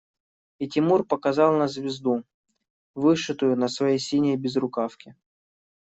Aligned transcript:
И 0.57 0.67
Тимур 0.67 1.05
показал 1.05 1.53
на 1.59 1.67
звезду, 1.67 2.23
вышитую 2.95 3.55
на 3.55 3.67
своей 3.67 3.99
синей 3.99 4.35
безрукавке. 4.35 5.15